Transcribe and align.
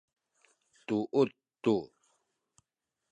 duut 0.87 1.31
tu 1.63 1.75